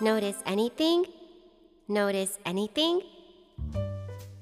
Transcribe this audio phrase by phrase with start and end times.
[0.00, 1.04] Notice anything?
[1.88, 3.00] Notice anything?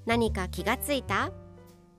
[0.06, 1.30] 何か気がついた？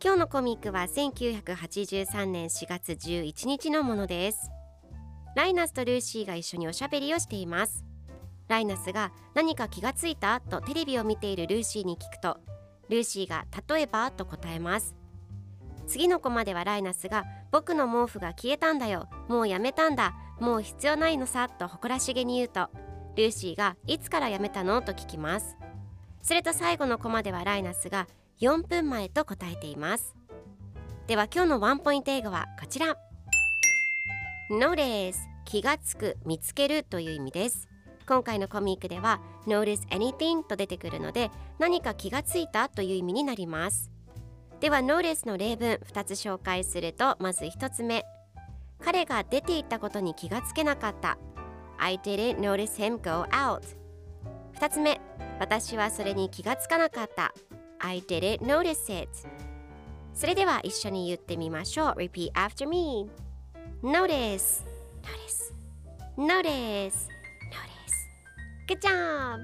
[0.03, 4.51] 今日のコミックは1983年4月11日のものです。
[5.35, 7.85] ライナスとルーシーが一緒におしゃべりをしています。
[8.49, 10.41] ライナスが何か気がついた？
[10.41, 12.37] とテレビを見ているルーシーに聞くと
[12.89, 14.11] ルーシーが例えば？
[14.11, 14.93] と答えます。
[15.87, 19.07] 次のコマではライナスが僕の毛布が消えたんだよ。
[19.29, 20.15] もうやめたんだ。
[20.43, 22.67] もう必要ないのさと誇らしげに言うと
[23.15, 24.81] ルーシーがいつからやめたの？
[24.81, 25.55] と聞きます。
[26.21, 28.07] すると最後のコマではライナスが
[28.41, 30.13] 4分前と答えています。
[31.07, 32.97] では今日のワンポイント英語はこちら。
[34.51, 37.69] Notice 気がつく見つけるという意味です。
[38.05, 43.89] 今回のコミックでは Notice anything と出てくるので何か気がついたという意味になります。
[44.59, 48.03] では Notice の例文2つ紹介するとまず1つ目。
[48.83, 51.17] 彼が出て行ったことに気がつけなかった
[51.77, 53.61] I didn't notice him go out
[54.59, 54.99] 2つ目
[55.39, 57.33] 私はそれに気がつかなかった
[57.79, 59.09] I didn't notice it
[60.13, 63.09] それでは一緒に言ってみましょう Repeat after me
[63.81, 64.63] Notice
[65.01, 65.53] Notice
[66.17, 67.07] Notice
[67.51, 67.93] Notice
[68.67, 69.39] Good job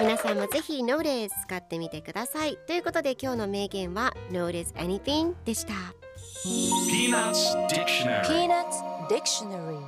[0.00, 5.99] 皆さんもぜひ Notice 使ってみてくださいということで今日の名言は Notice anything でした
[6.42, 8.26] Peanuts Dictionary.
[8.26, 9.84] Peanuts Dictionary